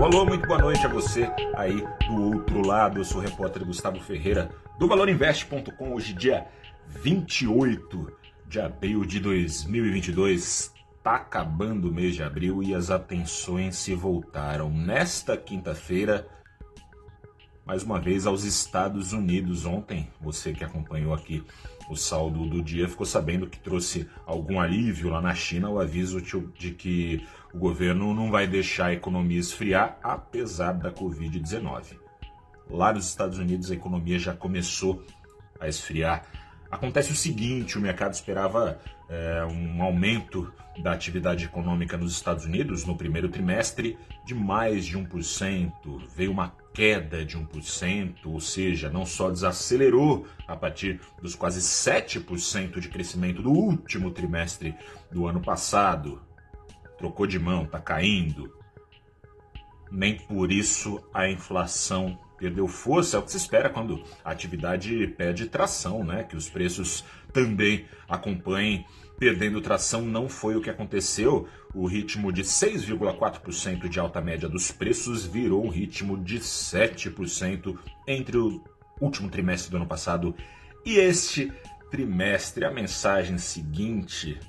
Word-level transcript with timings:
Alô, 0.00 0.06
alô, 0.06 0.24
muito 0.24 0.46
boa 0.46 0.58
noite 0.58 0.86
a 0.86 0.88
você 0.88 1.30
aí 1.54 1.86
do 2.08 2.34
outro 2.34 2.66
lado. 2.66 2.98
Eu 2.98 3.04
sou 3.04 3.20
o 3.20 3.22
repórter 3.22 3.62
Gustavo 3.66 4.00
Ferreira 4.00 4.50
do 4.78 4.88
ValorInvest.com. 4.88 5.92
Hoje, 5.92 6.14
dia 6.14 6.46
28 6.86 8.10
de 8.48 8.60
abril 8.62 9.04
de 9.04 9.20
2022. 9.20 10.72
Tá 11.02 11.16
acabando 11.16 11.90
o 11.90 11.92
mês 11.92 12.14
de 12.14 12.22
abril 12.22 12.62
e 12.62 12.74
as 12.74 12.90
atenções 12.90 13.76
se 13.76 13.94
voltaram 13.94 14.70
nesta 14.70 15.36
quinta-feira 15.36 16.26
mais 17.66 17.82
uma 17.82 18.00
vez 18.00 18.26
aos 18.26 18.42
Estados 18.42 19.12
Unidos. 19.12 19.66
Ontem, 19.66 20.10
você 20.18 20.54
que 20.54 20.64
acompanhou 20.64 21.12
aqui 21.12 21.44
o 21.90 21.96
saldo 21.96 22.46
do 22.46 22.62
dia 22.62 22.88
ficou 22.88 23.04
sabendo 23.04 23.48
que 23.48 23.58
trouxe 23.58 24.08
algum 24.24 24.60
alívio 24.60 25.10
lá 25.10 25.20
na 25.20 25.34
China 25.34 25.68
o 25.68 25.80
aviso 25.80 26.22
de 26.56 26.70
que 26.70 27.26
o 27.52 27.58
governo 27.58 28.14
não 28.14 28.30
vai 28.30 28.46
deixar 28.46 28.86
a 28.86 28.92
economia 28.92 29.40
esfriar, 29.40 29.98
apesar 30.00 30.72
da 30.72 30.92
Covid-19. 30.92 31.98
Lá 32.70 32.92
nos 32.92 33.08
Estados 33.08 33.38
Unidos, 33.38 33.72
a 33.72 33.74
economia 33.74 34.20
já 34.20 34.32
começou 34.32 35.04
a 35.58 35.66
esfriar. 35.66 36.24
Acontece 36.70 37.10
o 37.10 37.16
seguinte: 37.16 37.76
o 37.76 37.80
mercado 37.80 38.14
esperava 38.14 38.78
é, 39.08 39.44
um 39.44 39.82
aumento 39.82 40.52
da 40.80 40.92
atividade 40.92 41.44
econômica 41.44 41.96
nos 41.96 42.12
Estados 42.12 42.44
Unidos 42.44 42.86
no 42.86 42.96
primeiro 42.96 43.28
trimestre 43.28 43.98
de 44.24 44.34
mais 44.34 44.86
de 44.86 44.96
1%, 44.96 45.72
veio 46.14 46.30
uma 46.30 46.54
queda 46.72 47.24
de 47.24 47.36
1%, 47.36 48.26
ou 48.26 48.40
seja, 48.40 48.88
não 48.90 49.04
só 49.04 49.30
desacelerou 49.30 50.26
a 50.46 50.56
partir 50.56 51.00
dos 51.20 51.34
quase 51.34 51.60
7% 51.60 52.80
de 52.80 52.88
crescimento 52.88 53.42
do 53.42 53.50
último 53.50 54.10
trimestre 54.10 54.74
do 55.10 55.26
ano 55.26 55.40
passado, 55.40 56.22
trocou 56.96 57.26
de 57.26 57.38
mão, 57.38 57.64
está 57.64 57.80
caindo. 57.80 58.54
Nem 59.90 60.16
por 60.16 60.52
isso 60.52 61.02
a 61.12 61.28
inflação 61.28 62.18
perdeu 62.40 62.66
força, 62.66 63.18
é 63.18 63.20
o 63.20 63.22
que 63.22 63.30
se 63.30 63.36
espera 63.36 63.68
quando 63.68 64.02
a 64.24 64.30
atividade 64.30 65.06
perde 65.08 65.46
tração, 65.46 66.02
né? 66.02 66.24
Que 66.24 66.34
os 66.34 66.48
preços 66.48 67.04
também 67.34 67.84
acompanhem 68.08 68.86
perdendo 69.18 69.60
tração. 69.60 70.00
Não 70.00 70.26
foi 70.26 70.56
o 70.56 70.62
que 70.62 70.70
aconteceu. 70.70 71.46
O 71.74 71.86
ritmo 71.86 72.32
de 72.32 72.42
6,4% 72.42 73.86
de 73.86 74.00
alta 74.00 74.22
média 74.22 74.48
dos 74.48 74.72
preços 74.72 75.26
virou 75.26 75.64
um 75.64 75.68
ritmo 75.68 76.16
de 76.16 76.40
7% 76.40 77.78
entre 78.08 78.38
o 78.38 78.64
último 78.98 79.28
trimestre 79.28 79.70
do 79.70 79.76
ano 79.76 79.86
passado 79.86 80.34
e 80.84 80.96
este 80.96 81.52
trimestre. 81.90 82.64
A 82.64 82.70
mensagem 82.70 83.36
seguinte 83.36 84.40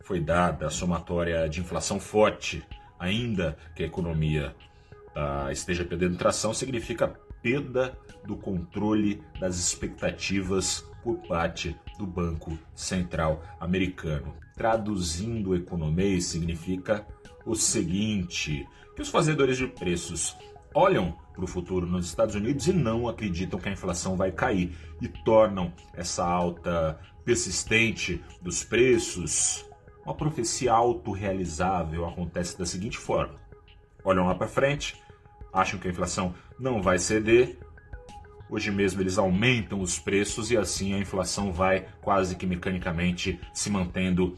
foi 0.00 0.20
dada, 0.20 0.66
a 0.66 0.70
somatória 0.70 1.46
de 1.48 1.60
inflação 1.60 2.00
forte, 2.00 2.64
ainda 2.98 3.58
que 3.76 3.82
a 3.82 3.86
economia 3.86 4.56
uh, 5.16 5.50
esteja 5.50 5.84
perdendo 5.84 6.16
tração, 6.16 6.54
significa 6.54 7.08
perda 7.42 7.96
do 8.24 8.36
controle 8.36 9.22
das 9.38 9.58
expectativas 9.58 10.84
por 11.02 11.18
parte 11.26 11.76
do 11.98 12.06
Banco 12.06 12.58
Central 12.74 13.42
Americano. 13.60 14.34
Traduzindo 14.54 15.54
economês, 15.54 16.26
significa 16.26 17.06
o 17.44 17.54
seguinte: 17.54 18.66
que 18.94 19.02
os 19.02 19.08
fazedores 19.08 19.58
de 19.58 19.66
preços 19.66 20.36
olham 20.74 21.16
para 21.34 21.44
o 21.44 21.48
futuro 21.48 21.86
nos 21.86 22.06
Estados 22.06 22.34
Unidos 22.34 22.66
e 22.68 22.72
não 22.72 23.08
acreditam 23.08 23.58
que 23.58 23.68
a 23.68 23.72
inflação 23.72 24.16
vai 24.16 24.30
cair 24.32 24.76
e 25.00 25.08
tornam 25.08 25.72
essa 25.92 26.24
alta 26.24 26.98
persistente 27.24 28.22
dos 28.40 28.62
preços 28.62 29.64
uma 30.04 30.14
profecia 30.14 30.72
autorrealizável. 30.72 32.06
Acontece 32.06 32.58
da 32.58 32.66
seguinte 32.66 32.98
forma: 32.98 33.34
olham 34.04 34.26
lá 34.26 34.34
para 34.34 34.46
frente, 34.46 34.96
acham 35.54 35.78
que 35.78 35.86
a 35.86 35.90
inflação 35.90 36.34
não 36.58 36.82
vai 36.82 36.98
ceder. 36.98 37.58
Hoje 38.50 38.70
mesmo 38.70 39.00
eles 39.00 39.16
aumentam 39.16 39.80
os 39.80 39.98
preços 39.98 40.50
e 40.50 40.56
assim 40.56 40.92
a 40.92 40.98
inflação 40.98 41.52
vai 41.52 41.86
quase 42.02 42.36
que 42.36 42.46
mecanicamente 42.46 43.40
se 43.52 43.70
mantendo 43.70 44.36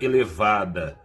elevada. 0.00 0.96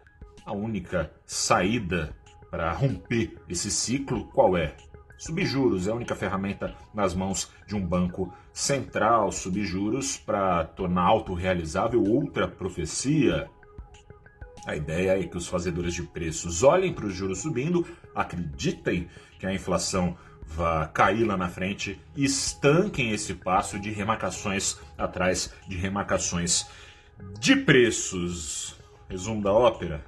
A 0.45 0.51
única 0.51 1.11
saída 1.25 2.13
para 2.51 2.71
romper 2.73 3.37
esse 3.47 3.71
ciclo 3.71 4.25
qual 4.25 4.57
é? 4.57 4.75
Subjuros 5.17 5.87
é 5.87 5.91
a 5.91 5.95
única 5.95 6.15
ferramenta 6.15 6.75
nas 6.93 7.15
mãos 7.15 7.49
de 7.65 7.75
um 7.75 7.85
banco 7.85 8.33
central. 8.51 9.31
Subjuros 9.31 10.17
para 10.17 10.65
tornar 10.65 11.03
autorrealizável 11.03 12.03
outra 12.03 12.45
profecia 12.45 13.49
a 14.65 14.75
ideia 14.75 15.19
é 15.19 15.23
que 15.23 15.37
os 15.37 15.47
fazedores 15.47 15.93
de 15.93 16.03
preços 16.03 16.63
olhem 16.63 16.93
para 16.93 17.05
os 17.05 17.13
juros 17.13 17.39
subindo, 17.39 17.85
acreditem 18.15 19.09
que 19.37 19.45
a 19.45 19.53
inflação 19.53 20.17
vai 20.45 20.89
cair 20.93 21.25
lá 21.25 21.35
na 21.35 21.49
frente 21.49 21.99
e 22.15 22.23
estanquem 22.23 23.11
esse 23.11 23.33
passo 23.33 23.79
de 23.79 23.91
remarcações 23.91 24.77
atrás 24.97 25.53
de 25.67 25.75
remarcações 25.75 26.65
de 27.39 27.55
preços. 27.55 28.75
Resumo 29.09 29.41
da 29.41 29.51
ópera: 29.51 30.05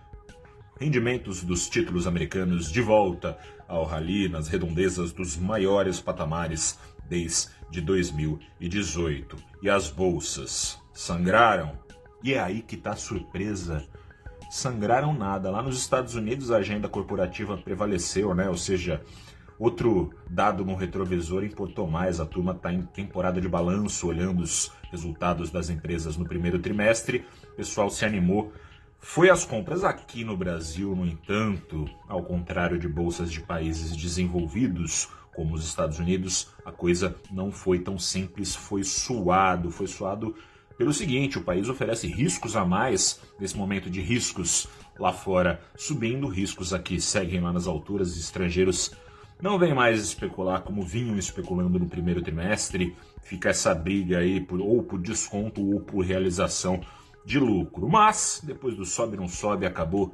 rendimentos 0.79 1.44
dos 1.44 1.67
títulos 1.67 2.07
americanos 2.07 2.71
de 2.71 2.81
volta 2.81 3.38
ao 3.67 3.83
rally 3.83 4.29
nas 4.29 4.47
redondezas 4.47 5.11
dos 5.11 5.35
maiores 5.35 5.99
patamares 5.99 6.79
desde 7.09 7.81
2018. 7.81 9.35
E 9.61 9.69
as 9.69 9.89
bolsas 9.89 10.79
sangraram. 10.94 11.77
E 12.23 12.33
é 12.33 12.39
aí 12.39 12.61
que 12.61 12.75
está 12.75 12.91
a 12.91 12.95
surpresa 12.95 13.85
sangraram 14.55 15.13
nada. 15.13 15.51
Lá 15.51 15.61
nos 15.61 15.77
Estados 15.77 16.16
Unidos 16.16 16.49
a 16.49 16.57
agenda 16.57 16.88
corporativa 16.88 17.57
prevaleceu, 17.57 18.33
né? 18.33 18.49
Ou 18.49 18.55
seja, 18.55 19.01
outro 19.59 20.13
dado 20.29 20.63
no 20.63 20.75
retrovisor 20.75 21.43
importou 21.43 21.88
mais. 21.88 22.21
A 22.21 22.25
turma 22.25 22.53
está 22.53 22.71
em 22.71 22.81
temporada 22.83 23.41
de 23.41 23.49
balanço, 23.49 24.07
olhando 24.07 24.41
os 24.41 24.71
resultados 24.89 25.51
das 25.51 25.69
empresas 25.69 26.15
no 26.15 26.23
primeiro 26.23 26.57
trimestre. 26.57 27.25
O 27.51 27.55
pessoal 27.57 27.89
se 27.89 28.05
animou. 28.05 28.53
Foi 28.97 29.29
às 29.29 29.44
compras 29.44 29.83
aqui 29.83 30.23
no 30.23 30.38
Brasil, 30.38 30.95
no 30.95 31.05
entanto, 31.05 31.85
ao 32.07 32.23
contrário 32.23 32.79
de 32.79 32.88
bolsas 32.88 33.29
de 33.29 33.41
países 33.41 33.95
desenvolvidos, 33.95 35.09
como 35.35 35.53
os 35.53 35.65
Estados 35.65 35.99
Unidos, 35.99 36.47
a 36.63 36.71
coisa 36.71 37.13
não 37.29 37.51
foi 37.51 37.79
tão 37.79 37.99
simples, 37.99 38.55
foi 38.55 38.85
suado, 38.85 39.69
foi 39.69 39.85
suado 39.85 40.33
pelo 40.78 40.94
seguinte, 40.94 41.38
o 41.38 41.44
país 41.44 41.69
oferece 41.69 42.08
riscos 42.08 42.56
a 42.56 42.66
mais 42.66 43.22
nesse 43.40 43.56
momento 43.56 43.90
de 43.90 44.02
riscos 44.02 44.68
lá 45.00 45.12
fora 45.12 45.62
subindo, 45.75 46.28
riscos 46.28 46.74
aqui 46.74 47.00
seguem 47.00 47.41
lá 47.41 47.52
nas 47.52 47.68
alturas, 47.68 48.18
estrangeiros 48.18 48.91
não 49.41 49.59
vêm 49.59 49.74
mais 49.74 50.02
especular 50.02 50.62
como 50.62 50.81
vinham 50.81 51.18
especulando 51.18 51.78
no 51.78 51.88
primeiro 51.88 52.22
trimestre, 52.22 52.96
fica 53.22 53.50
essa 53.50 53.74
briga 53.75 54.19
aí 54.19 54.40
por, 54.40 54.59
ou 54.62 54.81
por 54.84 55.00
desconto 55.00 55.62
ou 55.62 55.81
por 55.81 56.06
realização 56.06 56.81
de 57.25 57.40
lucro. 57.40 57.90
Mas, 57.90 58.42
depois 58.44 58.75
do 58.75 58.86
sobe 58.86 59.18
não 59.18 59.28
sobe, 59.28 59.66
acabou 59.66 60.13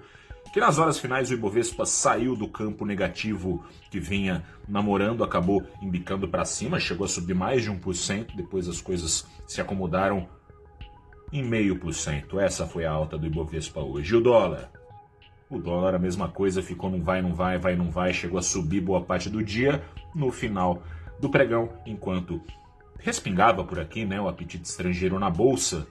que 0.52 0.60
nas 0.60 0.80
horas 0.80 1.00
finais 1.00 1.30
o 1.30 1.34
Ibovespa 1.34 1.86
saiu 1.86 2.36
do 2.36 2.48
campo 2.48 2.86
negativo 2.86 3.64
que 3.90 4.00
vinha 4.00 4.44
namorando, 4.68 5.24
acabou 5.24 5.64
embicando 5.82 6.28
para 6.28 6.44
cima, 6.44 6.80
chegou 6.80 7.06
a 7.06 7.08
subir 7.08 7.34
mais 7.34 7.64
de 7.64 7.72
1%, 7.72 8.36
depois 8.36 8.68
as 8.68 8.82
coisas 8.82 9.26
se 9.48 9.62
acomodaram 9.62 10.28
em 11.32 11.44
meio 11.44 11.78
por 11.78 11.94
cento. 11.94 12.40
Essa 12.40 12.68
foi 12.68 12.86
a 12.86 12.92
alta 12.92 13.18
do 13.18 13.26
Ibovespa 13.26 13.80
hoje. 13.80 14.14
E 14.14 14.18
o 14.18 14.22
dólar? 14.22 14.72
O 15.50 15.58
dólar 15.58 15.96
a 15.96 16.00
mesma 16.00 16.30
coisa, 16.30 16.64
ficou 16.64 16.90
não 16.90 17.02
vai, 17.02 17.22
não 17.22 17.34
vai, 17.34 17.58
vai, 17.58 17.76
não 17.76 17.92
vai, 17.92 18.14
chegou 18.14 18.40
a 18.40 18.42
subir 18.42 18.82
boa 18.82 19.02
parte 19.02 19.30
do 19.30 19.44
dia 19.44 19.84
no 20.16 20.32
final 20.32 20.82
do 21.20 21.30
pregão, 21.30 21.70
enquanto 21.86 22.42
respingava 22.98 23.64
por 23.64 23.80
aqui, 23.80 24.06
né, 24.06 24.20
o 24.20 24.28
apetite 24.28 24.64
estrangeiro 24.64 25.20
na 25.20 25.30
bolsa, 25.30 25.88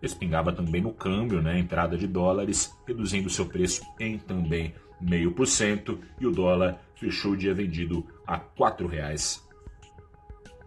respingava 0.00 0.52
também 0.52 0.80
no 0.80 0.92
câmbio, 0.92 1.42
né, 1.42 1.58
entrada 1.58 1.98
de 1.98 2.06
dólares, 2.06 2.74
reduzindo 2.86 3.28
seu 3.28 3.46
preço 3.46 3.82
em 3.98 4.18
também 4.18 4.74
meio 5.00 5.32
por 5.32 5.46
cento, 5.46 5.98
e 6.20 6.26
o 6.26 6.30
dólar 6.30 6.78
fechou 6.94 7.32
o 7.32 7.36
dia 7.36 7.52
vendido 7.52 8.06
a 8.26 8.36
R$ 8.36 8.42
4,00 8.56 9.42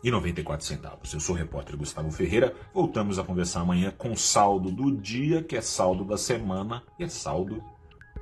e 0.03 0.11
94 0.11 0.65
centavos. 0.65 1.13
Eu 1.13 1.19
sou 1.19 1.35
o 1.35 1.37
repórter 1.37 1.77
Gustavo 1.77 2.11
Ferreira. 2.11 2.53
Voltamos 2.73 3.17
a 3.19 3.23
conversar 3.23 3.61
amanhã 3.61 3.93
com 3.97 4.15
saldo 4.15 4.71
do 4.71 4.91
dia, 4.91 5.43
que 5.43 5.55
é 5.55 5.61
saldo 5.61 6.03
da 6.03 6.17
semana 6.17 6.83
e 6.99 7.03
é 7.03 7.09
saldo 7.09 7.63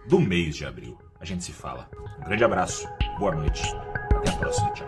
do 0.08 0.20
mês 0.20 0.56
de 0.56 0.66
abril. 0.66 0.98
A 1.20 1.26
gente 1.26 1.44
se 1.44 1.52
fala. 1.52 1.90
Um 2.20 2.26
grande 2.26 2.44
abraço, 2.44 2.88
boa 3.20 3.34
noite, 3.34 3.64
até 4.16 4.32
a 4.32 4.38
próxima, 4.38 4.72
tchau. 4.72 4.88